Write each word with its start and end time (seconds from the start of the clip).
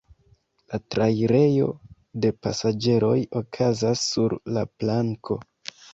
La 0.71 0.77
trairejo 0.95 1.67
de 2.25 2.33
pasaĝeroj 2.47 3.13
okazas 3.43 4.05
sur 4.13 4.39
la 4.57 4.65
planko. 4.81 5.39